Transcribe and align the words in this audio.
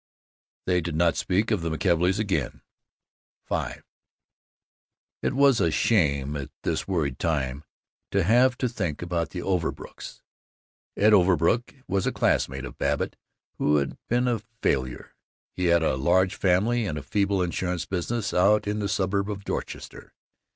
They 0.65 0.81
did 0.81 0.95
not 0.95 1.15
speak 1.15 1.51
of 1.51 1.61
the 1.61 1.69
McKelveys 1.69 2.17
again. 2.19 2.61
V 3.47 3.81
It 5.21 5.35
was 5.35 5.61
a 5.61 5.69
shame, 5.69 6.35
at 6.35 6.49
this 6.63 6.87
worried 6.87 7.19
time, 7.19 7.63
to 8.09 8.23
have 8.23 8.57
to 8.57 8.67
think 8.67 9.03
about 9.03 9.29
the 9.29 9.43
Overbrooks. 9.43 10.23
Ed 10.97 11.13
Overbrook 11.13 11.75
was 11.87 12.07
a 12.07 12.11
classmate 12.11 12.65
of 12.65 12.79
Babbitt 12.79 13.15
who 13.59 13.75
had 13.75 13.95
been 14.09 14.27
a 14.27 14.39
failure. 14.39 15.13
He 15.55 15.65
had 15.65 15.83
a 15.83 15.97
large 15.97 16.33
family 16.33 16.87
and 16.87 16.97
a 16.97 17.03
feeble 17.03 17.43
insurance 17.43 17.85
business 17.85 18.33
out 18.33 18.65
in 18.65 18.79
the 18.79 18.89
suburb 18.89 19.29
of 19.29 19.43
Dorchester. 19.43 20.13